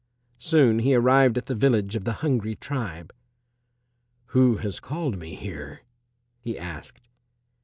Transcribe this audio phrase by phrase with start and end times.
[0.39, 3.13] Soon he arrived at the village of the hungry tribe.
[4.33, 5.81] "Who has called me here?"
[6.39, 7.03] he asked.